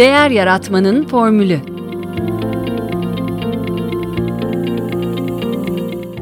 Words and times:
Değer 0.00 0.30
Yaratmanın 0.30 1.06
Formülü 1.06 1.60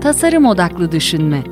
Tasarım 0.00 0.46
Odaklı 0.46 0.92
Düşünme 0.92 1.44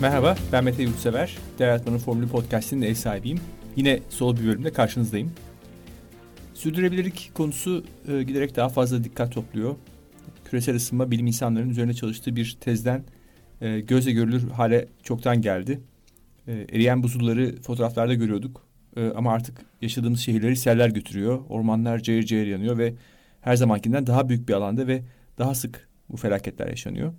Merhaba, 0.00 0.36
ben 0.52 0.64
Mete 0.64 0.82
Yurtsever. 0.82 1.38
Değer 1.58 1.68
Yaratmanın 1.68 1.98
Formülü 1.98 2.28
Podcast'inin 2.28 2.82
ev 2.82 2.94
sahibiyim. 2.94 3.40
Yine 3.76 4.00
solo 4.08 4.36
bir 4.36 4.46
bölümde 4.46 4.72
karşınızdayım. 4.72 5.32
Sürdürülebilirlik 6.54 7.30
konusu 7.34 7.84
e, 8.08 8.22
giderek 8.22 8.56
daha 8.56 8.68
fazla 8.68 9.04
dikkat 9.04 9.32
topluyor. 9.32 9.76
Küresel 10.44 10.76
ısınma 10.76 11.10
bilim 11.10 11.26
insanlarının 11.26 11.70
üzerine 11.70 11.94
çalıştığı 11.94 12.36
bir 12.36 12.56
tezden 12.60 13.04
e, 13.60 13.80
gözle 13.80 14.12
görülür 14.12 14.50
hale 14.50 14.88
çoktan 15.02 15.42
geldi. 15.42 15.80
E, 16.46 16.52
eriyen 16.52 17.02
buzulları 17.02 17.62
fotoğraflarda 17.62 18.14
görüyorduk. 18.14 18.66
E, 18.96 19.08
ama 19.08 19.32
artık 19.32 19.60
yaşadığımız 19.82 20.20
şehirleri 20.20 20.56
seller 20.56 20.88
götürüyor. 20.88 21.40
Ormanlar 21.48 21.98
cayır 21.98 22.22
cayır 22.22 22.46
yanıyor 22.46 22.78
ve 22.78 22.94
her 23.40 23.56
zamankinden 23.56 24.06
daha 24.06 24.28
büyük 24.28 24.48
bir 24.48 24.54
alanda 24.54 24.86
ve 24.86 25.02
daha 25.38 25.54
sık 25.54 25.88
bu 26.08 26.16
felaketler 26.16 26.68
yaşanıyor. 26.68 27.12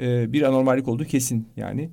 E, 0.00 0.32
bir 0.32 0.42
anormallik 0.42 0.88
olduğu 0.88 1.04
kesin 1.04 1.48
yani. 1.56 1.90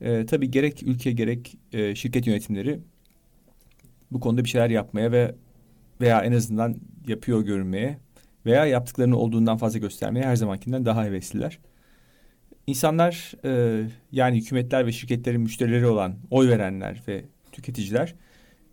E, 0.00 0.26
tabii 0.26 0.50
gerek 0.50 0.82
ülke 0.82 1.12
gerek 1.12 1.58
e, 1.72 1.94
şirket 1.94 2.26
yönetimleri 2.26 2.80
bu 4.10 4.20
konuda 4.20 4.44
bir 4.44 4.48
şeyler 4.48 4.70
yapmaya 4.70 5.12
ve 5.12 5.34
veya 6.00 6.20
en 6.20 6.32
azından 6.32 6.76
yapıyor 7.06 7.42
görünmeye 7.42 7.98
veya 8.46 8.66
yaptıklarını 8.66 9.16
olduğundan 9.16 9.56
fazla 9.56 9.78
göstermeye 9.78 10.26
her 10.26 10.36
zamankinden 10.36 10.84
daha 10.84 11.04
hevesliler. 11.04 11.58
İnsanlar 12.66 13.32
e, 13.44 13.82
yani 14.12 14.36
hükümetler 14.36 14.86
ve 14.86 14.92
şirketlerin 14.92 15.40
müşterileri 15.40 15.86
olan 15.86 16.16
oy 16.30 16.48
verenler 16.48 17.02
ve 17.08 17.24
tüketiciler 17.52 18.14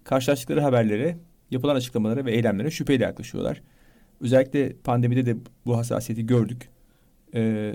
karşılaştıkları 0.04 0.62
haberlere, 0.62 1.18
yapılan 1.52 1.76
açıklamalara 1.76 2.26
ve 2.26 2.32
eylemlere 2.32 2.72
şüpheyle 2.72 3.04
yaklaşıyorlar. 3.04 3.62
Özellikle 4.22 4.74
pandemide 4.84 5.26
de 5.26 5.36
bu 5.66 5.78
hassasiyeti 5.78 6.26
gördük. 6.26 6.70
E, 7.36 7.74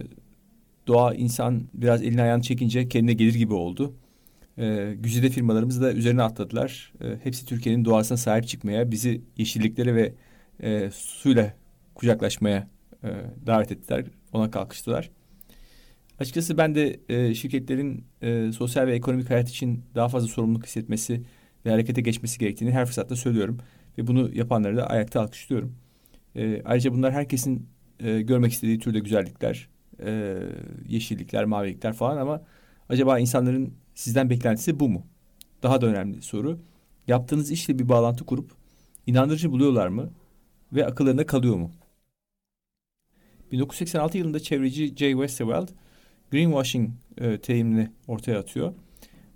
doğa 0.86 1.14
insan 1.14 1.68
biraz 1.74 2.02
elini 2.02 2.22
ayağını 2.22 2.42
çekince 2.42 2.88
kendine 2.88 3.12
gelir 3.12 3.34
gibi 3.34 3.54
oldu. 3.54 3.94
E, 4.58 4.94
güzide 4.98 5.28
firmalarımız 5.28 5.82
da 5.82 5.92
üzerine 5.92 6.22
atladılar. 6.22 6.92
E, 7.00 7.16
hepsi 7.24 7.46
Türkiye'nin 7.46 7.84
doğasına 7.84 8.18
sahip 8.18 8.46
çıkmaya, 8.48 8.90
bizi 8.90 9.20
yeşilliklere 9.36 9.94
ve 9.94 10.14
e, 10.60 10.90
suyla 10.90 11.54
kucaklaşmaya 11.94 12.68
e, 13.04 13.08
davet 13.46 13.72
ettiler. 13.72 14.04
Ona 14.32 14.50
kalkıştılar. 14.50 15.10
Açıkçası 16.20 16.58
ben 16.58 16.74
de 16.74 17.00
e, 17.08 17.34
şirketlerin 17.34 18.04
e, 18.22 18.52
sosyal 18.52 18.86
ve 18.86 18.94
ekonomik 18.94 19.30
hayat 19.30 19.48
için 19.48 19.84
daha 19.94 20.08
fazla 20.08 20.28
sorumluluk 20.28 20.66
hissetmesi 20.66 21.22
ve 21.66 21.70
harekete 21.70 22.00
geçmesi 22.00 22.38
gerektiğini 22.38 22.72
her 22.72 22.86
fırsatta 22.86 23.16
söylüyorum. 23.16 23.58
Ve 23.98 24.06
bunu 24.06 24.34
yapanları 24.34 24.76
da 24.76 24.86
ayakta 24.86 25.20
alkışlıyorum. 25.20 25.76
E, 26.36 26.62
ayrıca 26.64 26.92
bunlar 26.92 27.12
herkesin 27.12 27.68
e, 28.00 28.22
görmek 28.22 28.52
istediği 28.52 28.78
türde 28.78 28.98
güzellikler, 28.98 29.68
e, 30.04 30.38
yeşillikler, 30.88 31.44
mavilikler 31.44 31.92
falan 31.92 32.16
ama 32.16 32.42
acaba 32.88 33.18
insanların 33.18 33.74
sizden 33.94 34.30
beklentisi 34.30 34.80
bu 34.80 34.88
mu? 34.88 35.06
Daha 35.62 35.80
da 35.80 35.86
önemli 35.86 36.22
soru. 36.22 36.58
Yaptığınız 37.06 37.50
işle 37.50 37.78
bir 37.78 37.88
bağlantı 37.88 38.24
kurup 38.24 38.52
inandırıcı 39.06 39.50
buluyorlar 39.50 39.88
mı 39.88 40.10
ve 40.72 40.86
akıllarında 40.86 41.26
kalıyor 41.26 41.56
mu? 41.56 41.70
1986 43.52 44.18
yılında 44.18 44.40
çevreci 44.40 44.96
Jay 44.96 45.12
Westerveld 45.12 45.68
greenwashing 46.30 46.90
e, 47.18 47.38
terimini 47.38 47.90
ortaya 48.06 48.38
atıyor. 48.38 48.74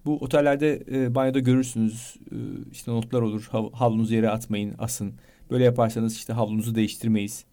Bu 0.05 0.19
otellerde 0.19 0.83
e, 0.92 1.14
banyoda 1.14 1.39
görürsünüz 1.39 2.17
e, 2.33 2.36
işte 2.73 2.90
notlar 2.90 3.23
olur 3.23 3.48
hav 3.51 3.73
havlunuzu 3.73 4.14
yere 4.14 4.30
atmayın 4.30 4.74
asın. 4.78 5.14
Böyle 5.50 5.64
yaparsanız 5.64 6.17
işte 6.17 6.33
havlunuzu 6.33 6.74
değiştirmeyiz. 6.74 7.45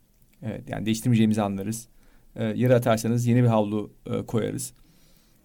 Evet, 0.41 0.69
yani 0.69 0.85
değiştirmeyeceğimizi 0.85 1.41
anlarız. 1.41 1.87
E, 2.35 2.43
yere 2.43 2.75
atarsanız 2.75 3.27
yeni 3.27 3.43
bir 3.43 3.47
havlu 3.47 3.91
e, 4.05 4.25
koyarız. 4.25 4.73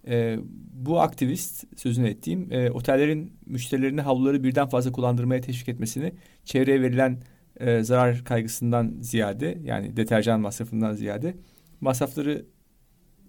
E, 0.09 0.39
bu 0.73 1.01
aktivist 1.01 1.65
sözünü 1.81 2.09
ettiğim 2.09 2.53
e, 2.53 2.71
otellerin 2.71 3.33
müşterilerini 3.47 4.01
havluları 4.01 4.45
birden 4.45 4.69
fazla 4.69 4.93
kullandırmaya 4.93 5.41
teşvik 5.41 5.69
etmesini 5.69 6.13
çevreye 6.45 6.83
verilen 6.83 7.19
e, 7.61 7.83
zarar 7.83 8.25
kaygısından 8.25 8.95
ziyade 9.01 9.59
yani 9.65 9.97
deterjan 9.97 10.41
masrafından 10.41 10.93
ziyade 10.93 11.35
masrafları 11.81 12.45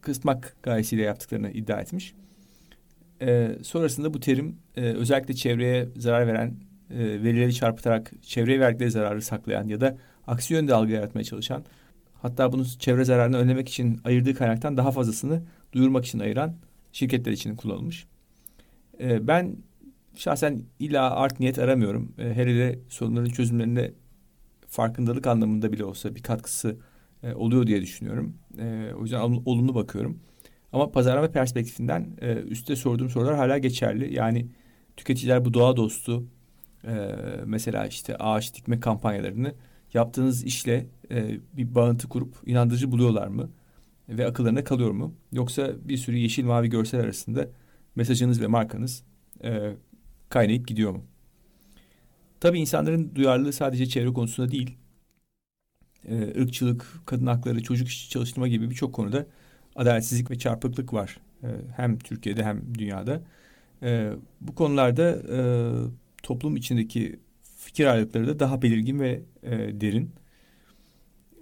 kısmak 0.03 0.55
gayesiyle 0.63 1.01
yaptıklarını 1.01 1.51
iddia 1.51 1.81
etmiş. 1.81 2.13
E, 3.21 3.51
sonrasında 3.63 4.13
bu 4.13 4.19
terim 4.19 4.55
e, 4.75 4.81
özellikle 4.81 5.33
çevreye 5.33 5.89
zarar 5.97 6.27
veren 6.27 6.53
e, 6.89 6.97
verileri 6.99 7.53
çarpıtarak 7.53 8.11
çevreye 8.21 8.59
verdikleri 8.59 8.91
zararı 8.91 9.21
saklayan 9.21 9.67
ya 9.67 9.81
da 9.81 9.97
aksi 10.27 10.53
yönde 10.53 10.73
algı 10.73 10.91
yaratmaya 10.91 11.23
çalışan 11.23 11.63
hatta 12.21 12.51
bunu 12.51 12.65
çevre 12.65 13.05
zararını 13.05 13.37
önlemek 13.37 13.69
için 13.69 14.01
ayırdığı 14.03 14.35
kaynaktan 14.35 14.77
daha 14.77 14.91
fazlasını 14.91 15.41
duyurmak 15.73 16.05
için 16.05 16.19
ayıran 16.19 16.55
şirketler 16.91 17.31
için 17.31 17.55
kullanılmış. 17.55 18.05
E, 18.99 19.27
ben 19.27 19.55
şahsen 20.15 20.61
illa 20.79 21.11
art 21.11 21.39
niyet 21.39 21.59
aramıyorum. 21.59 22.13
E, 22.17 22.33
her 22.33 22.47
ile 22.47 22.79
sorunların 22.89 23.29
çözümlerinde 23.29 23.93
farkındalık 24.67 25.27
anlamında 25.27 25.71
bile 25.71 25.85
olsa 25.85 26.15
bir 26.15 26.23
katkısı 26.23 26.77
e, 27.23 27.33
oluyor 27.33 27.67
diye 27.67 27.81
düşünüyorum. 27.81 28.37
E, 28.59 28.91
o 28.99 29.01
yüzden 29.01 29.19
olumlu 29.19 29.75
bakıyorum. 29.75 30.19
Ama 30.73 30.91
pazarlama 30.91 31.31
perspektifinden 31.31 32.17
e, 32.21 32.33
üstte 32.33 32.75
sorduğum 32.75 33.09
sorular 33.09 33.35
hala 33.35 33.57
geçerli. 33.57 34.13
Yani 34.13 34.47
tüketiciler 34.97 35.45
bu 35.45 35.53
doğa 35.53 35.77
dostu 35.77 36.23
e, 36.87 37.15
mesela 37.45 37.87
işte 37.87 38.17
ağaç 38.17 38.55
dikme 38.55 38.79
kampanyalarını 38.79 39.55
yaptığınız 39.93 40.43
işle 40.43 40.87
e, 41.11 41.39
bir 41.57 41.75
bağıntı 41.75 42.09
kurup 42.09 42.35
inandırıcı 42.45 42.91
buluyorlar 42.91 43.27
mı? 43.27 43.49
Ve 44.09 44.27
akıllarına 44.27 44.63
kalıyor 44.63 44.91
mu? 44.91 45.15
Yoksa 45.31 45.71
bir 45.87 45.97
sürü 45.97 46.17
yeşil 46.17 46.45
mavi 46.45 46.69
görsel 46.69 46.99
arasında 46.99 47.47
mesajınız 47.95 48.41
ve 48.41 48.47
markanız 48.47 49.03
e, 49.43 49.75
kaynayıp 50.29 50.67
gidiyor 50.67 50.91
mu? 50.91 51.03
Tabii 52.39 52.59
insanların 52.59 53.15
duyarlılığı 53.15 53.53
sadece 53.53 53.85
çevre 53.85 54.13
konusunda 54.13 54.51
değil, 54.51 54.77
e, 56.09 56.41
ırkçılık, 56.41 56.85
kadın 57.05 57.27
hakları, 57.27 57.63
çocuk 57.63 57.87
işçi 57.87 58.09
çalıştırma 58.09 58.47
gibi 58.47 58.69
birçok 58.69 58.93
konuda 58.93 59.25
adaletsizlik 59.75 60.31
ve 60.31 60.37
çarpıklık 60.37 60.93
var. 60.93 61.17
E, 61.43 61.47
hem 61.75 61.99
Türkiye'de 61.99 62.43
hem 62.43 62.75
dünyada. 62.75 63.21
E, 63.83 64.11
bu 64.41 64.55
konularda 64.55 65.09
e, 65.11 65.39
toplum 66.23 66.55
içindeki 66.55 67.19
fikir 67.57 67.85
ayrılıkları 67.85 68.27
da 68.27 68.39
daha 68.39 68.61
belirgin 68.61 68.99
ve 68.99 69.21
e, 69.43 69.81
derin. 69.81 70.11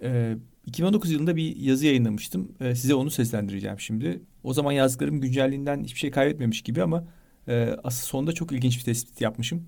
E, 0.02 0.36
2019 0.66 1.10
yılında 1.10 1.36
bir 1.36 1.56
yazı 1.56 1.86
yayınlamıştım. 1.86 2.52
E, 2.60 2.74
size 2.74 2.94
onu 2.94 3.10
seslendireceğim 3.10 3.80
şimdi. 3.80 4.22
O 4.44 4.52
zaman 4.54 4.72
yazdıklarım 4.72 5.20
güncelliğinden 5.20 5.84
hiçbir 5.84 5.98
şey 5.98 6.10
kaybetmemiş 6.10 6.62
gibi 6.62 6.82
ama 6.82 7.04
e, 7.48 7.76
asıl 7.84 8.06
sonunda 8.06 8.32
çok 8.32 8.52
ilginç 8.52 8.78
bir 8.78 8.84
tespit 8.84 9.20
yapmışım. 9.20 9.64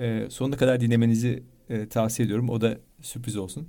E, 0.00 0.26
sonuna 0.30 0.56
kadar 0.56 0.80
dinlemenizi 0.80 1.42
e, 1.68 1.88
tavsiye 1.88 2.26
ediyorum. 2.26 2.48
O 2.48 2.60
da 2.60 2.78
sürpriz 3.02 3.36
olsun. 3.36 3.68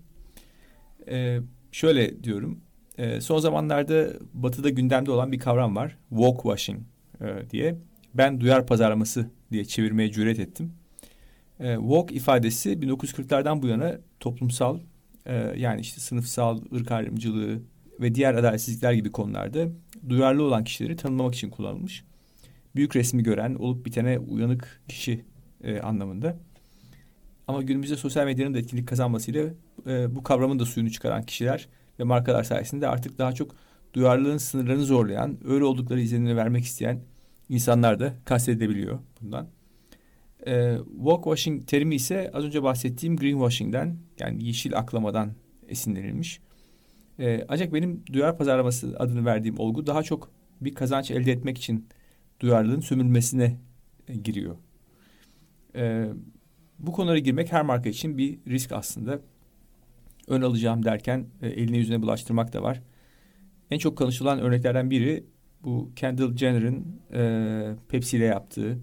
E, 1.08 1.40
şöyle 1.72 2.24
diyorum. 2.24 2.60
E, 2.98 3.22
son 3.22 3.40
zamanlarda 3.40 4.14
batıda 4.34 4.70
gündemde 4.70 5.12
olan 5.12 5.32
bir 5.32 5.40
kavram 5.40 5.76
var. 5.76 5.98
Walk 6.10 6.42
washing 6.42 6.80
e, 7.22 7.50
diye. 7.50 7.76
Ben 8.14 8.42
duyar 8.42 8.68
pazarlaması 8.68 9.30
diye 9.52 9.66
çevirmeye 9.66 10.12
cüret 10.12 10.40
ettim. 10.40 10.74
E, 11.60 11.76
walk 11.76 12.12
ifadesi 12.12 12.72
1940'lardan 12.72 13.62
bu 13.62 13.68
yana 13.68 13.98
toplumsal 14.20 14.80
e, 15.26 15.36
yani 15.58 15.82
işte 15.82 16.02
sınıfsal, 16.02 16.62
ırk 16.76 16.92
ayrımcılığı 16.92 17.62
ve 18.00 18.16
diğer 18.16 18.34
adaletsizlikler 18.34 18.94
gibi 18.94 19.12
konularda 19.12 19.68
duyarlı 20.10 20.44
olan 20.44 20.63
kişileri 20.63 20.95
tanımlamak 20.95 21.36
için 21.36 21.50
kullanılmış. 21.50 22.04
Büyük 22.75 22.95
resmi 22.95 23.24
gören, 23.24 23.56
olup 23.56 23.86
bitene 23.86 24.19
uyanık 24.19 24.81
kişi 24.88 25.25
e, 25.63 25.80
anlamında. 25.80 26.38
Ama 27.50 27.62
günümüzde 27.62 27.96
sosyal 27.96 28.25
medyanın 28.25 28.54
da 28.54 28.60
etkinlik 28.60 28.88
kazanmasıyla 28.88 29.46
e, 29.88 30.16
bu 30.16 30.24
kavramın 30.24 30.60
da 30.60 30.66
suyunu 30.66 30.92
çıkaran 30.92 31.24
kişiler 31.24 31.68
ve 32.00 32.04
markalar 32.04 32.44
sayesinde 32.44 32.88
artık 32.88 33.18
daha 33.18 33.31
çok 33.31 33.56
duyarlılığın 33.94 34.38
sınırlarını 34.38 34.84
zorlayan, 34.84 35.38
öyle 35.46 35.63
oldukları 35.63 36.01
izlenimini 36.01 36.36
vermek 36.36 36.63
isteyen 36.63 37.01
insanlar 37.50 38.00
da 38.00 38.13
kastedebiliyor 38.25 39.00
bundan. 39.22 39.48
E, 40.48 40.78
walkwashing 40.96 41.68
terimi 41.68 41.96
ise 41.96 42.31
az 42.34 42.44
önce 42.44 42.63
bahsettiğim 42.63 43.18
greenwashing'den 43.18 43.98
yani 44.19 44.45
yeşil 44.45 44.78
aklamadan 44.78 45.34
esinlenilmiş. 45.68 46.40
E, 47.19 47.45
ancak 47.48 47.74
benim 47.74 48.04
duyar 48.13 48.38
pazarlaması 48.38 48.95
adını 49.00 49.25
verdiğim 49.25 49.60
olgu 49.60 49.88
daha 49.88 50.04
çok 50.04 50.31
bir 50.62 50.74
kazanç 50.74 51.12
elde 51.12 51.31
etmek 51.31 51.57
için 51.57 51.88
duyarlılığın 52.40 52.80
sömürülmesine 52.80 53.57
e, 54.07 54.16
giriyor. 54.16 54.56
E, 55.75 56.10
bu 56.80 56.92
konulara 56.92 57.18
girmek 57.18 57.52
her 57.52 57.62
marka 57.62 57.90
için 57.90 58.18
bir 58.18 58.40
risk 58.48 58.72
aslında. 58.72 59.20
Ön 60.28 60.42
alacağım 60.42 60.86
derken 60.86 61.26
e, 61.42 61.48
eline 61.48 61.78
yüzüne 61.78 62.02
bulaştırmak 62.02 62.54
da 62.54 62.64
var. 62.64 62.81
En 63.72 63.78
çok 63.78 63.98
konuşulan 63.98 64.40
örneklerden 64.40 64.90
biri 64.90 65.24
bu 65.64 65.92
Kendall 65.96 66.38
Jenner'ın 66.38 67.02
e, 67.14 67.76
Pepsi 67.88 68.18
ile 68.18 68.26
yaptığı 68.26 68.78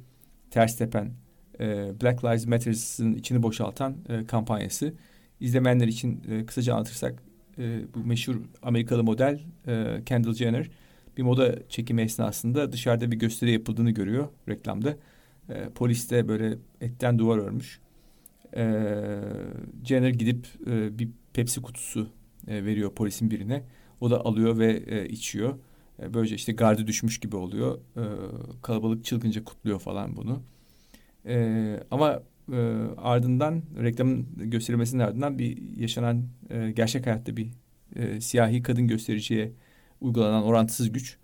ters 0.51 0.77
tepen 0.79 1.13
e, 1.61 1.67
Black 2.03 2.25
Lives 2.25 2.47
Matter'ın 2.47 3.15
içini 3.15 3.43
boşaltan 3.43 3.97
e, 4.09 4.27
kampanyası. 4.27 4.95
İzlemeyenler 5.41 5.89
için 5.89 6.23
e, 6.31 6.47
kısaca 6.47 6.75
anlatırsak 6.75 7.23
e, 7.59 7.81
bu 7.95 7.99
meşhur 7.99 8.37
Amerikalı 8.63 9.05
model 9.05 9.41
e, 9.67 10.03
Kendall 10.07 10.35
Jenner 10.35 10.71
bir 11.17 11.23
moda 11.23 11.69
çekimi 11.69 12.03
esnasında 12.03 12.73
dışarıda 12.73 13.11
bir 13.11 13.17
gösteri 13.17 13.53
yapıldığını 13.53 13.91
görüyor 13.91 14.29
reklamda. 14.49 14.97
E, 15.49 15.69
polis 15.75 16.11
de 16.11 16.29
böyle 16.29 16.59
etten 16.81 17.19
duvar 17.19 17.39
örmüş. 17.39 17.81
E, 18.57 18.65
Jenner 19.85 20.11
gidip 20.11 20.47
e, 20.67 20.99
bir 20.99 21.09
Pepsi 21.33 21.63
kutusu 21.63 22.09
e, 22.49 22.65
veriyor 22.65 22.95
polisin 22.95 23.31
birine. 23.31 23.63
O 24.01 24.11
da 24.11 24.21
alıyor 24.21 24.59
ve 24.59 24.83
e, 24.87 25.09
içiyor. 25.09 25.59
E, 26.03 26.15
böylece 26.15 26.35
işte 26.35 26.53
gardı 26.53 26.87
düşmüş 26.87 27.21
gibi 27.21 27.37
oluyor. 27.37 27.79
E, 27.97 28.05
kalabalık 28.63 29.05
çılgınca 29.05 29.45
kutluyor 29.45 29.81
falan 29.81 30.17
bunu. 30.17 30.43
E, 31.27 31.81
ama 31.91 32.23
e, 32.53 32.57
ardından 32.97 33.63
reklamın 33.83 34.27
gösterilmesinin 34.37 35.03
ardından 35.03 35.39
bir 35.39 35.77
yaşanan 35.77 36.25
e, 36.51 36.71
gerçek 36.71 37.07
hayatta 37.07 37.37
bir 37.37 37.49
e, 37.97 38.21
siyahi 38.21 38.63
kadın 38.63 38.89
göstericiye 38.89 39.53
uygulanan 40.01 40.43
orantısız 40.43 40.93
güç 40.93 41.19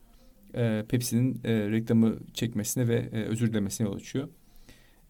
e, 0.55 0.85
Pepsi'nin 0.89 1.41
e, 1.45 1.71
reklamı 1.71 2.19
çekmesine 2.35 2.89
ve 2.89 3.09
e, 3.13 3.23
özür 3.23 3.53
dilemesine 3.53 3.87
yol 3.87 3.97
açıyor. 3.97 4.29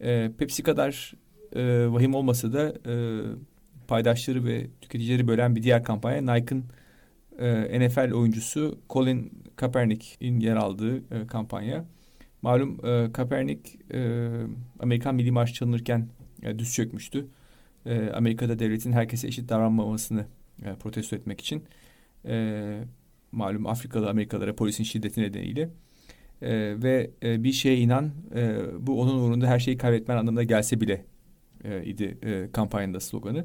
E, 0.01 0.33
Pepsi 0.39 0.63
kadar 0.63 1.15
e, 1.57 1.87
vahim 1.93 2.15
olmasa 2.15 2.53
da 2.53 2.75
e, 2.87 2.95
paydaşları 3.89 4.45
ve 4.45 4.67
tüketicileri 4.81 5.29
bölen 5.29 5.57
bir 5.57 5.63
diğer 5.63 5.85
kampanya 5.85 6.35
Nike'ın 6.35 6.65
e, 7.39 7.81
NFL 7.89 8.13
oyuncusu 8.13 8.79
Colin 8.91 9.33
Kaepernick'in 9.57 10.41
yer 10.41 10.57
aldığı 10.57 10.97
e, 10.97 11.27
kampanya. 11.27 11.85
Malum 12.43 12.87
e, 12.87 13.13
Kaepernick 13.13 13.79
e, 13.95 14.29
Amerikan 14.81 15.15
Milli 15.15 15.31
Marş 15.31 15.55
çalınırken 15.55 16.09
e, 16.43 16.59
düz 16.59 16.75
çökmüştü. 16.75 17.27
E, 17.87 18.11
Amerika'da 18.11 18.59
devletin 18.59 18.93
herkese 18.93 19.29
eşit 19.29 19.49
davranmamasını 19.49 20.27
e, 20.65 20.75
protesto 20.75 21.17
etmek 21.17 21.41
için. 21.41 21.65
E, 22.27 22.85
malum 23.33 23.67
Afrikalı 23.67 24.11
Amerikalılara 24.11 24.55
polisin 24.55 24.85
şiddeti 24.85 25.23
nedeniyle. 25.23 25.71
E, 26.43 26.83
ve 26.83 27.11
e, 27.23 27.45
bir 27.45 27.53
şeye 27.53 27.77
inan 27.77 28.11
e, 28.35 28.57
bu 28.81 29.01
onun 29.01 29.19
uğrunda 29.19 29.47
her 29.47 29.59
şeyi 29.59 29.79
kaybetmen 29.79 30.17
anlamına 30.17 30.43
gelse 30.43 30.81
bile 30.81 31.05
e, 31.65 31.85
idi 31.85 32.19
e, 32.23 32.51
kampanyanın 32.53 32.99
sloganı. 32.99 33.45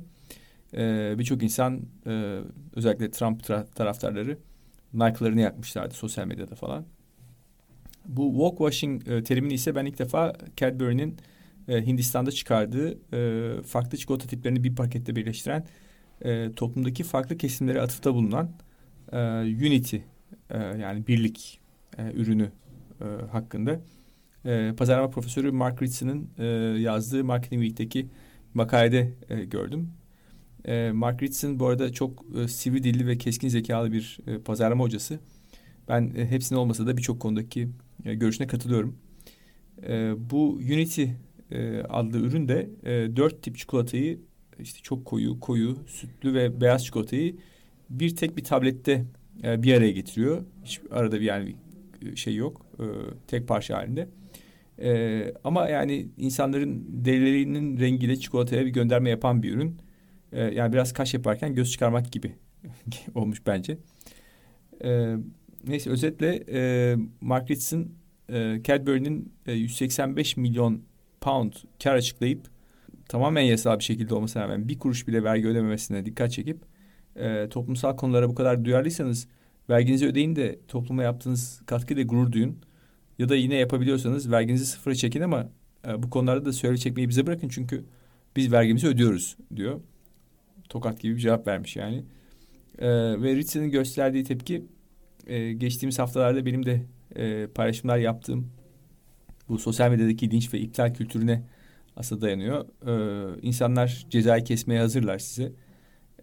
E, 0.73 1.15
Birçok 1.19 1.43
insan 1.43 1.81
e, 2.07 2.39
özellikle 2.75 3.11
Trump 3.11 3.43
taraftarları 3.75 4.37
Nike'larını 4.93 5.41
yakmışlardı 5.41 5.93
sosyal 5.93 6.27
medyada 6.27 6.55
falan. 6.55 6.85
Bu 8.05 8.31
walk 8.31 8.57
washing 8.57 9.07
e, 9.07 9.23
terimini 9.23 9.53
ise 9.53 9.75
ben 9.75 9.85
ilk 9.85 9.99
defa 9.99 10.33
Cadbury'nin 10.57 11.17
e, 11.67 11.85
Hindistan'da 11.85 12.31
çıkardığı 12.31 12.97
e, 13.13 13.61
farklı 13.61 13.97
çikolata 13.97 14.27
tiplerini 14.27 14.63
bir 14.63 14.75
pakette 14.75 15.15
birleştiren 15.15 15.65
e, 16.21 16.51
toplumdaki 16.55 17.03
farklı 17.03 17.37
kesimlere 17.37 17.81
atıfta 17.81 18.13
bulunan 18.13 18.51
e, 19.11 19.17
Unity 19.41 19.97
e, 20.49 20.57
yani 20.57 21.07
birlik 21.07 21.59
e, 21.97 22.11
ürünü 22.13 22.51
e, 23.01 23.05
hakkında 23.31 23.79
e, 24.45 24.73
pazarlama 24.77 25.09
profesörü 25.09 25.51
Mark 25.51 25.81
Ritzen'ın 25.81 26.29
e, 26.37 26.45
yazdığı 26.79 27.23
Marketing 27.23 27.63
Week'teki 27.63 28.09
makalede 28.53 29.13
e, 29.29 29.45
gördüm. 29.45 29.89
E, 30.65 30.91
Mark 30.91 31.23
Ritson 31.23 31.59
bu 31.59 31.67
arada 31.67 31.91
çok 31.93 32.25
e, 32.37 32.47
sivri 32.47 32.83
dilli 32.83 33.07
ve 33.07 33.17
keskin 33.17 33.49
zekalı 33.49 33.91
bir 33.91 34.19
e, 34.27 34.39
pazarlama 34.39 34.83
hocası. 34.83 35.19
Ben 35.89 36.13
e, 36.17 36.25
hepsinin 36.25 36.59
olmasa 36.59 36.87
da 36.87 36.97
birçok 36.97 37.19
konudaki 37.19 37.69
e, 38.05 38.15
görüşüne 38.15 38.47
katılıyorum. 38.47 38.97
E, 39.87 40.13
bu 40.29 40.53
Unity 40.53 41.05
e, 41.51 41.79
adlı 41.81 42.19
ürün 42.19 42.47
de 42.47 42.69
e, 42.83 43.15
dört 43.15 43.43
tip 43.43 43.57
çikolatayı 43.57 44.19
işte 44.59 44.79
çok 44.83 45.05
koyu, 45.05 45.39
koyu, 45.39 45.77
sütlü 45.87 46.33
ve 46.33 46.61
beyaz 46.61 46.85
çikolatayı 46.85 47.35
bir 47.89 48.15
tek 48.15 48.37
bir 48.37 48.43
tablette 48.43 49.05
e, 49.43 49.63
bir 49.63 49.73
araya 49.73 49.91
getiriyor. 49.91 50.43
Hiç 50.63 50.81
arada 50.91 51.19
bir 51.19 51.25
yani 51.25 51.55
bir 52.01 52.15
şey 52.15 52.35
yok. 52.35 52.65
E, 52.79 52.85
tek 53.27 53.47
parça 53.47 53.77
halinde. 53.77 54.07
E, 54.81 55.33
ama 55.43 55.69
yani 55.69 56.07
insanların 56.17 56.85
derilerinin 57.05 57.79
rengiyle 57.79 58.15
çikolataya 58.15 58.65
bir 58.65 58.71
gönderme 58.71 59.09
yapan 59.09 59.43
bir 59.43 59.53
ürün. 59.53 59.77
E, 60.31 60.41
yani 60.41 60.73
biraz 60.73 60.93
kaş 60.93 61.13
yaparken 61.13 61.55
göz 61.55 61.71
çıkarmak 61.71 62.11
gibi 62.11 62.31
olmuş 63.15 63.41
bence. 63.47 63.77
E, 64.83 65.15
neyse 65.67 65.89
özetle 65.89 66.43
e, 66.51 66.95
Mark 67.21 67.51
Ritson 67.51 67.87
e, 68.29 68.61
Cadbury'nin 68.63 69.33
e, 69.45 69.53
185 69.53 70.37
milyon 70.37 70.81
pound 71.21 71.53
kar 71.83 71.95
açıklayıp 71.95 72.47
tamamen 73.09 73.41
yasal 73.41 73.79
bir 73.79 73.83
şekilde 73.83 74.15
olmasına 74.15 74.43
rağmen 74.43 74.67
bir 74.67 74.79
kuruş 74.79 75.07
bile 75.07 75.23
vergi 75.23 75.47
ödememesine 75.47 76.05
dikkat 76.05 76.31
çekip 76.31 76.57
e, 77.15 77.49
toplumsal 77.49 77.97
konulara 77.97 78.29
bu 78.29 78.35
kadar 78.35 78.65
duyarlıysanız 78.65 79.27
verginizi 79.69 80.07
ödeyin 80.07 80.35
de 80.35 80.59
topluma 80.67 81.03
yaptığınız 81.03 81.61
katkıyla 81.65 82.03
gurur 82.03 82.31
duyun. 82.31 82.57
Ya 83.19 83.29
da 83.29 83.35
yine 83.35 83.55
yapabiliyorsanız 83.55 84.31
verginizi 84.31 84.65
sıfıra 84.65 84.95
çekin 84.95 85.21
ama 85.21 85.49
e, 85.87 86.03
bu 86.03 86.09
konularda 86.09 86.45
da 86.45 86.53
söyle 86.53 86.77
çekmeyi 86.77 87.09
bize 87.09 87.27
bırakın 87.27 87.49
çünkü 87.49 87.85
biz 88.35 88.51
vergimizi 88.51 88.87
ödüyoruz 88.87 89.37
diyor. 89.55 89.81
Tokat 90.69 91.01
gibi 91.01 91.15
bir 91.15 91.19
cevap 91.19 91.47
vermiş 91.47 91.75
yani. 91.75 92.03
E, 92.79 92.87
ve 93.21 93.35
Ritzen'in 93.35 93.71
gösterdiği 93.71 94.23
tepki 94.23 94.65
e, 95.27 95.53
geçtiğimiz 95.53 95.99
haftalarda 95.99 96.45
benim 96.45 96.65
de 96.65 96.81
e, 97.15 97.47
paylaşımlar 97.47 97.97
yaptığım 97.97 98.51
bu 99.49 99.59
sosyal 99.59 99.91
medyadaki 99.91 100.31
linç 100.31 100.53
ve 100.53 100.59
iptal 100.59 100.93
kültürüne 100.93 101.43
aslında 101.95 102.21
dayanıyor. 102.21 102.65
E, 102.87 103.41
insanlar 103.41 104.05
cezayı 104.09 104.43
kesmeye 104.43 104.79
hazırlar 104.79 105.19
size. 105.19 105.51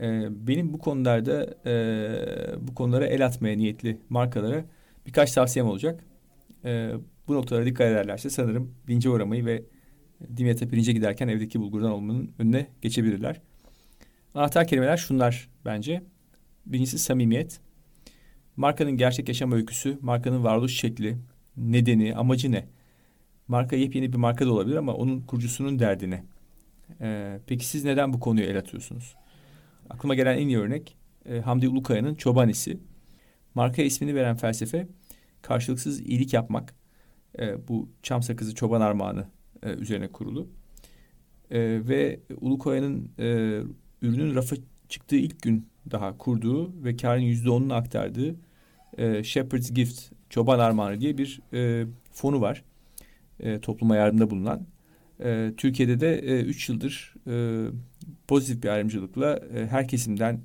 E, 0.01 0.27
benim 0.31 0.73
bu 0.73 0.79
konularda 0.79 1.55
e, 1.67 2.67
bu 2.69 2.75
konulara 2.75 3.07
el 3.07 3.27
atmaya 3.27 3.57
niyetli 3.57 3.99
markalara 4.09 4.65
birkaç 5.07 5.33
tavsiyem 5.33 5.69
olacak. 5.69 6.05
E, 6.65 6.93
bu 7.29 7.35
noktalara 7.35 7.67
dikkat 7.67 7.87
ederlerse 7.87 8.31
sanırım 8.31 8.75
lince 8.89 9.11
uğramayı 9.11 9.47
ve 9.47 9.65
Dimyat'a 10.37 10.69
pirince 10.69 10.93
giderken 10.93 11.29
evdeki 11.29 11.61
bulgurdan 11.61 11.91
olmanın 11.91 12.35
önüne 12.39 12.67
geçebilirler. 12.83 13.41
Anahtar 14.35 14.67
kelimeler 14.67 14.97
şunlar 14.97 15.49
bence. 15.65 16.03
Birincisi 16.67 16.99
samimiyet. 16.99 17.61
Markanın 18.57 18.97
gerçek 18.97 19.29
yaşam 19.29 19.53
öyküsü, 19.53 19.99
markanın 20.01 20.45
varoluş 20.45 20.81
şekli, 20.81 21.19
nedeni, 21.57 22.15
amacı 22.17 22.53
ne? 22.53 22.67
Marka 23.49 23.77
yepyeni 23.77 24.13
bir 24.13 24.19
marka 24.19 24.47
da 24.47 24.53
olabilir 24.53 24.77
ama 24.77 24.95
onun 24.95 25.21
kurucusunun 25.21 25.79
derdine. 25.79 26.25
Ee, 27.01 27.41
peki 27.47 27.67
siz 27.67 27.85
neden 27.85 28.13
bu 28.13 28.21
konuyu 28.21 28.47
el 28.47 28.59
atıyorsunuz? 28.59 29.17
Aklıma 29.91 30.15
gelen 30.15 30.39
en 30.39 30.49
iyi 30.49 30.59
örnek 30.59 30.97
e, 31.29 31.41
Hamdi 31.41 31.69
Ulukaya'nın 31.69 32.15
Çobanisi. 32.15 32.79
Marka 33.55 33.83
ismini 33.83 34.15
veren 34.15 34.37
felsefe 34.37 34.89
karşılıksız 35.45 36.01
iyilik 36.01 36.33
yapmak. 36.33 36.75
E, 37.39 37.69
bu 37.69 37.89
çam 38.03 38.23
sakızı 38.23 38.55
çoban 38.55 38.81
armağanı 38.81 39.27
e, 39.63 39.71
üzerine 39.71 40.09
kurulu. 40.09 40.49
E, 41.51 41.61
ve 41.89 42.21
Ulukaya'nın 42.41 43.11
e, 43.19 43.25
ürünün 44.03 44.35
rafa 44.35 44.57
çıktığı 44.89 45.17
ilk 45.17 45.43
gün 45.43 45.69
daha 45.91 46.19
kurduğu 46.19 46.85
ve 46.85 46.97
karın 46.97 47.21
yüzde 47.21 47.51
onunu 47.51 47.75
aktardığı 47.75 48.37
e, 48.99 49.25
Shepherd's 49.25 49.71
Gift 49.71 50.13
Çoban 50.31 50.59
Armağanı 50.59 51.01
diye 51.01 51.19
bir 51.19 51.41
e, 51.53 51.87
fonu 52.13 52.41
var. 52.41 52.65
E, 53.41 53.61
topluma 53.61 53.97
yardımda 53.97 54.31
bulunan. 54.31 54.67
E, 55.21 55.53
Türkiye'de 55.57 56.01
de 56.01 56.19
e, 56.19 56.41
üç 56.41 56.69
yıldır 56.69 57.15
e, 57.27 57.67
pozitif 58.29 58.63
bir 58.63 58.69
ayrımcılıkla 58.69 59.41
her 59.71 59.89
kesimden 59.89 60.41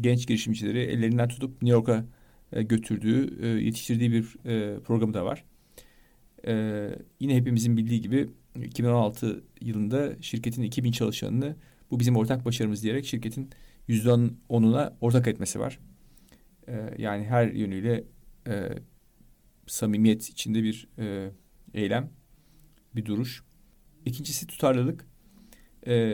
genç 0.00 0.26
girişimcileri 0.26 0.78
ellerinden 0.78 1.28
tutup 1.28 1.62
New 1.62 1.76
York'a 1.76 2.04
e, 2.52 2.62
götürdüğü, 2.62 3.42
e, 3.42 3.46
yetiştirdiği 3.64 4.12
bir 4.12 4.24
e, 4.44 4.80
programı 4.80 5.14
da 5.14 5.24
var. 5.24 5.44
Yine 7.20 7.36
hepimizin 7.36 7.76
bildiği 7.76 8.00
gibi 8.00 8.28
2016 8.64 9.44
yılında 9.60 10.22
şirketin 10.22 10.62
2000 10.62 10.92
çalışanını 10.92 11.56
bu 11.90 12.00
bizim 12.00 12.16
ortak 12.16 12.44
başarımız 12.44 12.82
diyerek 12.82 13.06
şirketin 13.06 13.50
yüzde 13.88 14.12
onuna 14.48 14.96
ortak 15.00 15.28
etmesi 15.28 15.60
var. 15.60 15.78
Yani 16.98 17.24
her 17.24 17.48
yönüyle 17.48 18.04
samimiyet 19.66 20.28
içinde 20.28 20.62
bir 20.62 20.88
eylem, 21.74 22.10
bir 22.96 23.04
duruş. 23.04 23.44
İkincisi 24.06 24.46
tutarlılık. 24.46 25.06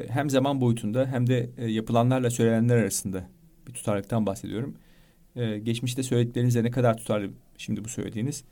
Hem 0.09 0.31
zaman 0.31 0.61
boyutunda 0.61 1.07
hem 1.07 1.27
de 1.27 1.51
yapılanlarla 1.67 2.31
söylenenler 2.31 2.77
arasında 2.77 3.29
bir 3.67 3.73
tutarlılıktan 3.73 4.27
bahsediyorum. 4.27 4.77
E, 5.37 5.59
geçmişte 5.59 6.03
söylediklerinizle 6.03 6.65
ne 6.65 6.71
kadar 6.71 6.97
tutarlı 6.97 7.31
şimdi 7.59 7.85
bu 7.85 7.89
söylediğiniz. 7.89 8.45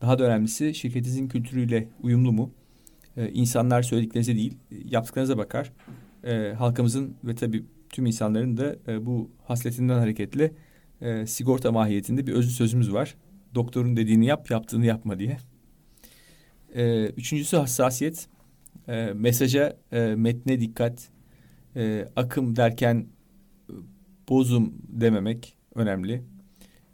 Daha 0.00 0.18
da 0.18 0.24
önemlisi 0.24 0.74
şirketinizin 0.74 1.28
kültürüyle 1.28 1.88
uyumlu 2.02 2.32
mu? 2.32 2.50
E, 3.16 3.30
insanlar 3.30 3.82
söylediklerinize 3.82 4.34
değil, 4.34 4.56
yaptıklarınıza 4.84 5.38
bakar. 5.38 5.72
E, 6.24 6.52
halkımızın 6.58 7.14
ve 7.24 7.34
tabii 7.34 7.64
tüm 7.90 8.06
insanların 8.06 8.56
da 8.56 8.76
e, 8.88 9.06
bu 9.06 9.30
hasletinden 9.44 9.98
hareketle 9.98 10.52
sigorta 11.26 11.72
mahiyetinde 11.72 12.26
bir 12.26 12.32
özlü 12.32 12.50
sözümüz 12.50 12.92
var. 12.92 13.14
doktorun 13.54 13.96
dediğini 13.96 14.26
yap, 14.26 14.50
yaptığını 14.50 14.86
yapma 14.86 15.18
diye. 15.18 15.38
Üçüncüsü 17.16 17.56
hassasiyet. 17.56 18.28
E, 18.88 19.12
mesaja, 19.14 19.76
metne 20.16 20.60
dikkat. 20.60 21.08
Akım 22.16 22.56
derken 22.56 23.06
bozum 24.28 24.74
dememek 24.88 25.57
önemli. 25.78 26.22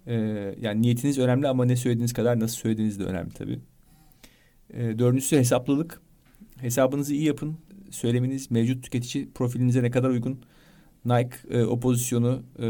E, 0.07 0.15
yani 0.61 0.83
niyetiniz 0.83 1.19
önemli 1.19 1.49
ama 1.49 1.65
ne 1.65 1.77
söylediğiniz 1.77 2.13
kadar 2.13 2.41
nasıl 2.41 2.57
söylediğiniz 2.57 3.01
de 3.01 3.05
önemli 3.05 3.31
tabii. 3.31 3.61
E, 4.75 4.99
dördüncüsü 4.99 5.37
hesaplılık. 5.37 6.01
Hesabınızı 6.57 7.15
iyi 7.15 7.25
yapın. 7.25 7.57
Söyleminiz 7.91 8.51
mevcut 8.51 8.85
tüketici 8.85 9.29
profilinize 9.35 9.83
ne 9.83 9.91
kadar 9.91 10.11
uygun. 10.11 10.41
Nike 11.05 11.37
e, 11.51 11.63
o 11.63 11.81
pozisyonu 11.81 12.43
e, 12.59 12.67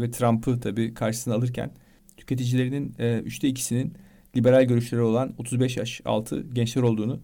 ve 0.00 0.10
Trump'ı 0.10 0.60
tabii 0.60 0.94
karşısına 0.94 1.34
alırken 1.34 1.70
tüketicilerinin 2.16 2.94
e, 2.98 3.18
üçte 3.18 3.48
ikisinin 3.48 3.94
liberal 4.36 4.64
görüşleri 4.64 5.00
olan 5.00 5.34
35 5.38 5.76
yaş 5.76 6.00
altı 6.04 6.46
gençler 6.52 6.82
olduğunu 6.82 7.20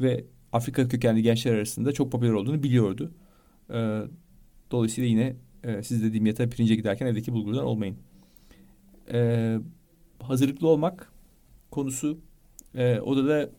ve 0.00 0.24
Afrika 0.52 0.88
kökenli 0.88 1.22
gençler 1.22 1.54
arasında 1.54 1.92
çok 1.92 2.12
popüler 2.12 2.32
olduğunu 2.32 2.62
biliyordu. 2.62 3.12
E, 3.70 4.00
dolayısıyla 4.70 5.10
yine 5.10 5.36
e, 5.64 5.82
siz 5.82 6.02
dediğim 6.02 6.26
yatağa 6.26 6.48
pirince 6.48 6.74
giderken 6.74 7.06
evdeki 7.06 7.32
bulgurdan 7.32 7.64
olmayın. 7.64 7.96
E, 9.12 9.58
hazırlıklı 10.22 10.68
olmak 10.68 11.12
konusu 11.70 12.18
e, 12.74 13.00
odada 13.00 13.50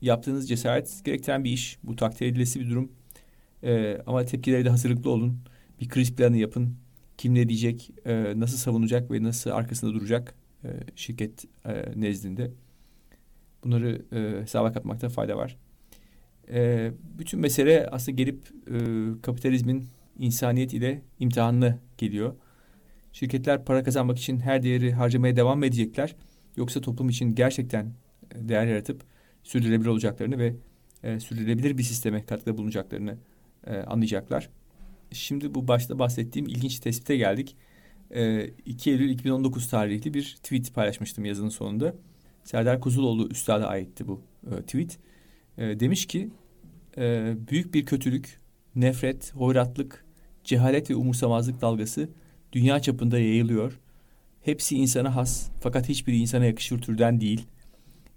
yaptığınız 0.00 0.48
cesaret 0.48 1.00
gerektiren 1.04 1.44
bir 1.44 1.50
iş. 1.50 1.78
Bu 1.82 1.96
takdir 1.96 2.26
edilesi 2.26 2.60
bir 2.60 2.70
durum. 2.70 2.92
E, 3.62 3.98
ama 4.06 4.24
tepkilere 4.24 4.64
de 4.64 4.70
hazırlıklı 4.70 5.10
olun. 5.10 5.38
Bir 5.80 5.88
kriz 5.88 6.16
planı 6.16 6.36
yapın. 6.36 6.76
Kim 7.18 7.34
ne 7.34 7.48
diyecek, 7.48 7.90
e, 8.04 8.40
nasıl 8.40 8.56
savunacak 8.56 9.10
ve 9.10 9.22
nasıl 9.22 9.50
arkasında 9.50 9.94
duracak 9.94 10.34
e, 10.64 10.68
şirket 10.96 11.44
e, 11.64 12.00
nezdinde. 12.00 12.50
Bunları 13.64 14.02
e, 14.12 14.42
hesaba 14.42 14.72
katmakta 14.72 15.08
fayda 15.08 15.36
var. 15.36 15.56
E, 16.50 16.90
bütün 17.18 17.40
mesele 17.40 17.88
aslında 17.90 18.16
gelip 18.16 18.48
e, 18.70 18.76
kapitalizmin 19.22 19.88
insaniyet 20.18 20.74
ile 20.74 21.02
imtihanına 21.18 21.78
geliyor. 21.98 22.34
Şirketler 23.12 23.64
para 23.64 23.82
kazanmak 23.82 24.18
için 24.18 24.40
her 24.40 24.62
değeri 24.62 24.92
harcamaya 24.92 25.36
devam 25.36 25.58
mı 25.58 25.66
edecekler? 25.66 26.16
Yoksa 26.56 26.80
toplum 26.80 27.08
için 27.08 27.34
gerçekten 27.34 27.92
değer 28.34 28.66
yaratıp 28.66 29.02
sürdürülebilir 29.42 29.88
olacaklarını 29.88 30.38
ve 30.38 30.54
e, 31.02 31.20
sürdürülebilir 31.20 31.78
bir 31.78 31.82
sisteme 31.82 32.26
katkıda 32.26 32.58
bulunacaklarını 32.58 33.16
e, 33.66 33.76
anlayacaklar. 33.76 34.50
Şimdi 35.12 35.54
bu 35.54 35.68
başta 35.68 35.98
bahsettiğim 35.98 36.48
ilginç 36.48 36.80
tespite 36.80 37.16
geldik. 37.16 37.56
E, 38.10 38.46
2 38.46 38.90
Eylül 38.90 39.10
2019 39.10 39.70
tarihli 39.70 40.14
bir 40.14 40.36
tweet 40.42 40.74
paylaşmıştım 40.74 41.24
yazının 41.24 41.48
sonunda. 41.48 41.94
Serdar 42.44 42.80
Kuzuloğlu 42.80 43.28
üstada 43.28 43.68
aitti 43.68 44.08
bu 44.08 44.22
e, 44.50 44.62
tweet. 44.62 44.98
E, 45.58 45.80
demiş 45.80 46.06
ki 46.06 46.30
e, 46.98 47.34
büyük 47.50 47.74
bir 47.74 47.86
kötülük, 47.86 48.40
nefret, 48.74 49.34
hoyratlık, 49.34 50.05
cehalet 50.46 50.90
ve 50.90 50.94
umursamazlık 50.94 51.60
dalgası 51.60 52.08
dünya 52.52 52.80
çapında 52.80 53.18
yayılıyor. 53.18 53.80
Hepsi 54.42 54.76
insana 54.76 55.16
has 55.16 55.48
fakat 55.60 55.88
hiçbiri 55.88 56.16
insana 56.16 56.44
yakışır 56.44 56.78
türden 56.78 57.20
değil. 57.20 57.46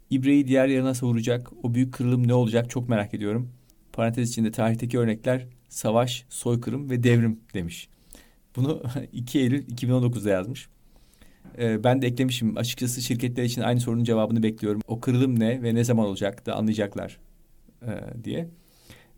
İbreyi 0.09 0.47
diğer 0.47 0.67
yana 0.67 0.93
savuracak 0.93 1.51
o 1.63 1.73
büyük 1.73 1.93
kırılım 1.93 2.27
ne 2.27 2.33
olacak 2.33 2.69
çok 2.69 2.89
merak 2.89 3.13
ediyorum. 3.13 3.49
Parantez 3.93 4.29
içinde 4.29 4.51
tarihteki 4.51 4.99
örnekler 4.99 5.47
savaş, 5.69 6.25
soykırım 6.29 6.89
ve 6.89 7.03
devrim 7.03 7.39
demiş. 7.53 7.89
Bunu 8.55 8.83
2 9.13 9.39
Eylül 9.39 9.67
2019'da 9.67 10.29
yazmış. 10.29 10.69
Ee, 11.57 11.83
ben 11.83 12.01
de 12.01 12.07
eklemişim. 12.07 12.57
Açıkçası 12.57 13.01
şirketler 13.01 13.43
için 13.43 13.61
aynı 13.61 13.79
sorunun 13.79 14.03
cevabını 14.03 14.43
bekliyorum. 14.43 14.81
O 14.87 14.99
kırılım 14.99 15.39
ne 15.39 15.63
ve 15.63 15.75
ne 15.75 15.83
zaman 15.83 16.05
olacak 16.05 16.45
da 16.45 16.55
anlayacaklar 16.55 17.19
e, 17.81 18.23
diye. 18.23 18.49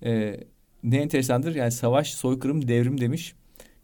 E, 0.03 0.39
ne 0.83 0.97
enteresandır 0.97 1.55
yani 1.55 1.71
savaş, 1.71 2.13
soykırım, 2.13 2.67
devrim 2.67 3.01
demiş. 3.01 3.35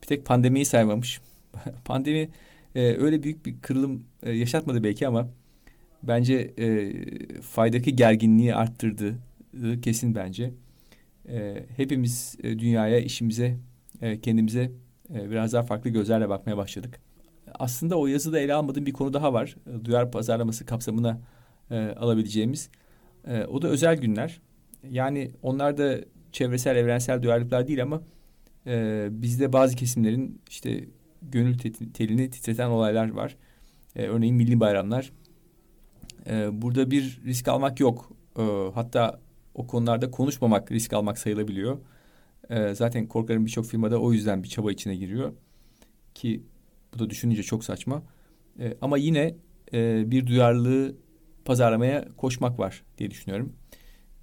Bir 0.02 0.08
tek 0.08 0.26
pandemiyi 0.26 0.66
saymamış. 0.66 1.22
Pandemi 1.86 2.30
e, 2.76 2.82
öyle 2.82 3.24
büyük 3.24 3.46
bir 3.46 3.62
kırılım 3.62 4.04
e, 4.24 4.32
yaşatmadı 4.32 4.84
belki 4.84 5.08
ama 5.08 5.28
bence 6.04 6.54
e, 6.60 6.94
faydaki 7.42 7.96
gerginliği 7.96 8.56
arttırdı 8.56 9.16
kesin 9.82 10.16
bence. 10.16 10.54
E, 11.30 11.64
hepimiz 11.78 12.36
e, 12.44 12.60
dünyaya, 12.60 13.00
işimize, 13.00 13.58
e, 14.02 14.22
kendimize 14.22 14.72
e, 15.14 15.32
biraz 15.32 15.54
daha 15.54 15.64
farklı 15.64 15.90
gözlerle 15.90 16.30
bakmaya 16.30 16.58
başladık. 16.58 17.00
Aslında 17.54 17.96
o 17.96 18.08
yazıda 18.08 18.40
ele 18.40 18.54
almadığım 18.54 18.86
bir 18.86 18.94
konu 18.94 19.14
daha 19.14 19.34
var. 19.34 19.56
E, 19.68 19.86
duyar 19.86 20.12
pazarlaması 20.12 20.66
kapsamına 20.66 21.20
e, 21.72 21.76
alabileceğimiz. 21.76 22.70
E, 23.28 23.46
o 23.46 23.62
da 23.62 23.68
özel 23.68 23.98
günler. 23.98 24.42
Yani 24.90 25.32
onlar 25.42 25.78
da 25.78 26.00
çevresel, 26.32 26.76
evrensel 26.76 27.22
duyarlılıklar 27.22 27.68
değil 27.68 27.84
ama 27.84 28.02
e, 28.68 29.08
bizde 29.12 29.54
bazı 29.54 29.76
kesimlerin 29.76 30.42
işte 30.50 30.86
gönül 31.22 31.58
telini 31.94 32.30
titreten 32.30 32.70
olaylar 32.70 33.12
var. 33.12 33.36
E, 33.96 34.08
örneğin 34.08 34.36
milli 34.36 34.60
bayramlar. 34.60 35.12
E, 36.30 36.62
burada 36.62 36.92
bir 36.92 37.22
risk 37.26 37.48
almak 37.48 37.80
yok. 37.80 38.12
E, 38.40 38.44
hatta 38.74 39.20
o 39.54 39.68
konularda 39.68 40.12
konuşmamak 40.12 40.72
risk 40.72 40.94
almak 40.94 41.18
sayılabiliyor. 41.20 41.78
E, 42.50 42.76
zaten 42.76 43.08
korkarım 43.08 43.46
birçok 43.46 43.66
firmada 43.66 44.00
o 44.00 44.14
yüzden 44.14 44.44
bir 44.44 44.48
çaba 44.48 44.72
içine 44.72 44.96
giriyor. 44.96 45.34
Ki 46.16 46.44
bu 46.94 47.00
da 47.00 47.10
düşününce 47.10 47.44
çok 47.44 47.64
saçma. 47.64 48.04
E, 48.60 48.78
ama 48.82 48.98
yine 48.98 49.36
e, 49.74 50.12
bir 50.12 50.28
duyarlılığı 50.28 50.96
pazarlamaya 51.46 52.08
koşmak 52.18 52.60
var 52.60 52.84
diye 52.98 53.12
düşünüyorum. 53.12 53.54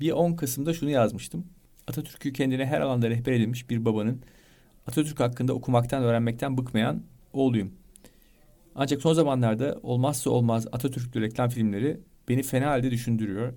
Bir 0.00 0.12
10 0.12 0.36
Kasım'da 0.36 0.74
şunu 0.74 0.90
yazmıştım. 0.90 1.46
Atatürk'ü 1.88 2.32
kendine 2.32 2.66
her 2.66 2.80
alanda 2.80 3.10
rehber 3.10 3.32
edilmiş 3.32 3.70
bir 3.70 3.84
babanın 3.84 4.22
Atatürk 4.86 5.20
hakkında 5.20 5.52
okumaktan, 5.52 6.02
öğrenmekten 6.02 6.58
bıkmayan 6.58 7.02
oğluyum. 7.32 7.72
Ancak 8.74 9.02
son 9.02 9.12
zamanlarda 9.12 9.78
olmazsa 9.82 10.30
olmaz 10.30 10.66
Atatürklü 10.72 11.20
reklam 11.20 11.48
filmleri 11.48 12.00
beni 12.28 12.42
fena 12.42 12.70
halde 12.70 12.90
düşündürüyor. 12.90 13.52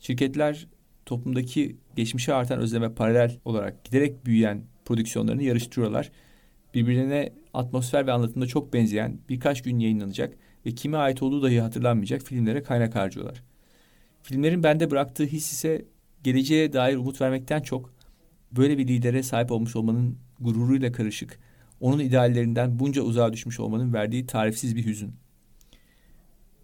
Şirketler 0.00 0.66
toplumdaki 1.06 1.76
geçmişe 1.96 2.34
artan 2.34 2.58
özleme 2.58 2.94
paralel 2.94 3.38
olarak 3.44 3.84
giderek 3.84 4.26
büyüyen 4.26 4.62
prodüksiyonlarını 4.84 5.42
yarıştırıyorlar. 5.42 6.10
Birbirine 6.74 7.32
atmosfer 7.54 8.06
ve 8.06 8.12
anlatımda 8.12 8.46
çok 8.46 8.72
benzeyen 8.72 9.18
birkaç 9.28 9.62
gün 9.62 9.78
yayınlanacak 9.78 10.34
ve 10.66 10.70
kime 10.70 10.96
ait 10.96 11.22
olduğu 11.22 11.42
dahi 11.42 11.60
hatırlanmayacak 11.60 12.22
filmlere 12.22 12.62
kaynak 12.62 12.94
harcıyorlar. 12.94 13.42
Filmlerin 14.22 14.62
bende 14.62 14.90
bıraktığı 14.90 15.24
his 15.24 15.52
ise 15.52 15.84
geleceğe 16.22 16.72
dair 16.72 16.96
umut 16.96 17.20
vermekten 17.20 17.60
çok 17.60 17.94
böyle 18.52 18.78
bir 18.78 18.88
lidere 18.88 19.22
sahip 19.22 19.52
olmuş 19.52 19.76
olmanın 19.76 20.18
gururuyla 20.40 20.92
karışık, 20.92 21.38
onun 21.80 21.98
ideallerinden 21.98 22.78
bunca 22.78 23.02
uzağa 23.02 23.32
düşmüş 23.32 23.60
olmanın 23.60 23.92
verdiği 23.92 24.26
tarifsiz 24.26 24.76
bir 24.76 24.86
hüzün. 24.86 25.14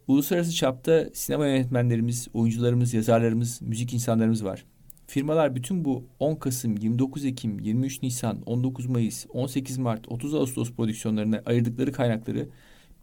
Uluslararası 0.09 0.53
çapta 0.55 1.09
sinema 1.13 1.47
yönetmenlerimiz, 1.47 2.29
oyuncularımız, 2.35 2.95
yazarlarımız, 2.95 3.63
müzik 3.63 3.95
insanlarımız 3.95 4.45
var. 4.45 4.65
Firmalar 5.07 5.57
bütün 5.57 5.85
bu 5.85 6.05
10 6.19 6.35
Kasım, 6.35 6.77
29 6.77 7.25
Ekim, 7.25 7.61
23 7.61 8.03
Nisan, 8.03 8.43
19 8.47 8.87
Mayıs, 8.87 9.27
18 9.33 9.79
Mart, 9.79 10.09
30 10.09 10.35
Ağustos 10.35 10.73
prodüksiyonlarına 10.73 11.43
ayırdıkları 11.47 11.93
kaynakları 11.93 12.49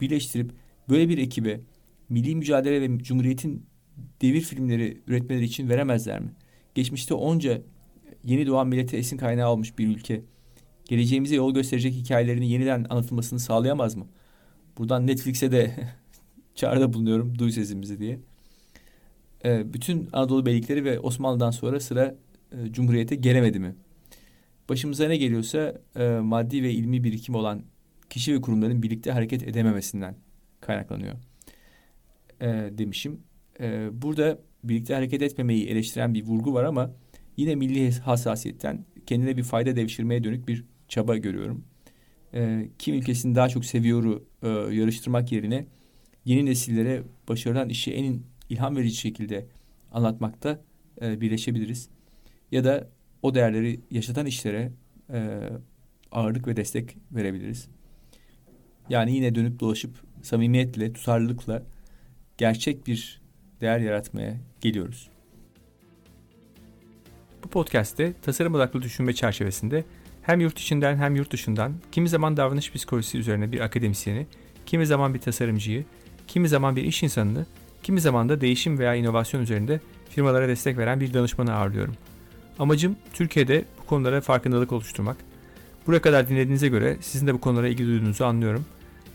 birleştirip 0.01 0.51
böyle 0.89 1.09
bir 1.09 1.17
ekibe 1.17 1.59
milli 2.09 2.35
mücadele 2.35 2.81
ve 2.81 2.99
cumhuriyetin 3.03 3.65
devir 4.21 4.41
filmleri 4.41 5.01
üretmeleri 5.07 5.43
için 5.43 5.69
veremezler 5.69 6.19
mi? 6.19 6.29
Geçmişte 6.75 7.13
onca 7.13 7.61
yeni 8.23 8.47
doğan 8.47 8.67
millete 8.67 8.97
esin 8.97 9.17
kaynağı 9.17 9.49
olmuş 9.49 9.77
bir 9.77 9.87
ülke 9.87 10.21
geleceğimize 10.85 11.35
yol 11.35 11.53
gösterecek 11.53 11.93
hikayelerini 11.93 12.49
yeniden 12.49 12.85
anlatılmasını 12.89 13.39
sağlayamaz 13.39 13.95
mı? 13.95 14.07
Buradan 14.77 15.07
Netflix'e 15.07 15.51
de 15.51 15.75
çağrıda 16.55 16.93
bulunuyorum 16.93 17.39
duy 17.39 17.51
sesimizi 17.51 17.99
diye. 17.99 18.19
Ee, 19.45 19.73
bütün 19.73 20.09
Anadolu 20.13 20.45
beylikleri 20.45 20.85
ve 20.85 20.99
Osmanlı'dan 20.99 21.51
sonra 21.51 21.79
sıra 21.79 22.15
e, 22.51 22.71
Cumhuriyet'e 22.71 23.15
gelemedi 23.15 23.59
mi? 23.59 23.75
Başımıza 24.69 25.07
ne 25.07 25.17
geliyorsa 25.17 25.81
e, 25.95 26.07
maddi 26.07 26.63
ve 26.63 26.71
ilmi 26.71 27.03
birikim 27.03 27.35
olan 27.35 27.63
kişi 28.09 28.33
ve 28.33 28.41
kurumların 28.41 28.83
birlikte 28.83 29.11
hareket 29.11 29.43
edememesinden 29.43 30.15
kaynaklanıyor 30.61 31.15
e, 32.41 32.47
demişim. 32.77 33.19
E, 33.59 33.89
burada 34.01 34.39
birlikte 34.69 34.93
hareket 34.93 35.21
etmemeyi 35.21 35.67
eleştiren 35.67 36.13
bir 36.13 36.23
vurgu 36.23 36.53
var 36.53 36.63
ama 36.63 36.91
yine 37.37 37.55
milli 37.55 37.91
hassasiyetten 37.91 38.85
kendine 39.05 39.37
bir 39.37 39.43
fayda 39.43 39.75
devşirmeye 39.75 40.23
dönük 40.23 40.47
bir 40.47 40.63
çaba 40.87 41.17
görüyorum. 41.17 41.63
E, 42.33 42.69
kim 42.79 42.95
ülkesini 42.95 43.35
daha 43.35 43.49
çok 43.49 43.65
seviyoru 43.65 44.25
e, 44.43 44.47
yarıştırmak 44.47 45.31
yerine 45.31 45.65
yeni 46.25 46.45
nesillere 46.45 47.03
başarılan 47.29 47.69
işi 47.69 47.93
en 47.93 48.19
ilham 48.49 48.75
verici 48.75 48.95
şekilde 48.95 49.45
anlatmakta 49.91 50.61
e, 51.01 51.21
birleşebiliriz. 51.21 51.89
Ya 52.51 52.63
da 52.63 52.89
o 53.21 53.35
değerleri 53.35 53.79
yaşatan 53.91 54.25
işlere 54.25 54.71
e, 55.13 55.39
ağırlık 56.11 56.47
ve 56.47 56.55
destek 56.55 56.97
verebiliriz. 57.11 57.67
Yani 58.89 59.15
yine 59.15 59.35
dönüp 59.35 59.59
dolaşıp 59.59 60.03
samimiyetle, 60.21 60.93
tutarlılıkla 60.93 61.63
gerçek 62.37 62.87
bir 62.87 63.24
değer 63.61 63.79
yaratmaya 63.79 64.37
geliyoruz. 64.61 65.09
Bu 67.43 67.49
podcast'te 67.49 68.13
tasarım 68.21 68.55
odaklı 68.55 68.81
düşünme 68.81 69.13
çerçevesinde 69.13 69.83
hem 70.21 70.39
yurt 70.39 70.59
içinden 70.59 70.97
hem 70.97 71.15
yurt 71.15 71.31
dışından 71.31 71.73
kimi 71.91 72.09
zaman 72.09 72.37
davranış 72.37 72.71
psikolojisi 72.71 73.17
üzerine 73.17 73.51
bir 73.51 73.59
akademisyeni, 73.59 74.27
kimi 74.65 74.85
zaman 74.85 75.13
bir 75.13 75.19
tasarımcıyı, 75.19 75.85
kimi 76.27 76.49
zaman 76.49 76.75
bir 76.75 76.83
iş 76.83 77.03
insanını, 77.03 77.45
kimi 77.83 78.01
zaman 78.01 78.29
da 78.29 78.41
değişim 78.41 78.79
veya 78.79 78.95
inovasyon 78.95 79.41
üzerinde 79.41 79.79
firmalara 80.09 80.47
destek 80.47 80.77
veren 80.77 80.99
bir 80.99 81.13
danışmanı 81.13 81.53
ağırlıyorum. 81.53 81.95
Amacım 82.59 82.95
Türkiye'de 83.13 83.65
bu 83.81 83.85
konulara 83.85 84.21
farkındalık 84.21 84.71
oluşturmak. 84.71 85.17
Buraya 85.87 86.01
kadar 86.01 86.29
dinlediğinize 86.29 86.67
göre 86.67 86.97
sizin 87.01 87.27
de 87.27 87.33
bu 87.33 87.41
konulara 87.41 87.67
ilgi 87.67 87.85
duyduğunuzu 87.85 88.25
anlıyorum. 88.25 88.65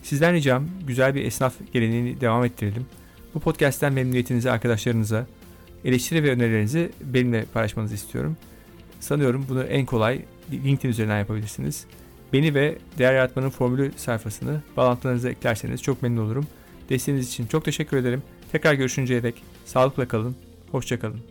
Sizden 0.03 0.33
ricam 0.33 0.67
güzel 0.87 1.15
bir 1.15 1.25
esnaf 1.25 1.53
geleneğini 1.73 2.21
devam 2.21 2.45
ettirelim. 2.45 2.85
Bu 3.35 3.39
podcast'ten 3.39 3.93
memnuniyetinizi 3.93 4.51
arkadaşlarınıza, 4.51 5.27
eleştiri 5.85 6.23
ve 6.23 6.31
önerilerinizi 6.31 6.91
benimle 7.01 7.45
paylaşmanızı 7.53 7.95
istiyorum. 7.95 8.37
Sanıyorum 8.99 9.45
bunu 9.49 9.63
en 9.63 9.85
kolay 9.85 10.21
LinkedIn 10.51 10.89
üzerinden 10.89 11.19
yapabilirsiniz. 11.19 11.85
Beni 12.33 12.53
ve 12.53 12.77
Değer 12.97 13.13
Yaratmanın 13.13 13.49
Formülü 13.49 13.91
sayfasını 13.95 14.61
bağlantılarınıza 14.77 15.29
eklerseniz 15.29 15.81
çok 15.81 16.01
memnun 16.01 16.25
olurum. 16.25 16.47
Desteğiniz 16.89 17.27
için 17.27 17.45
çok 17.45 17.65
teşekkür 17.65 17.97
ederim. 17.97 18.23
Tekrar 18.51 18.73
görüşünceye 18.73 19.23
dek 19.23 19.43
sağlıkla 19.65 20.07
kalın, 20.07 20.35
hoşçakalın. 20.71 21.30